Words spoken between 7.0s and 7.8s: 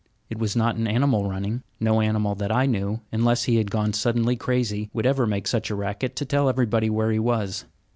he was.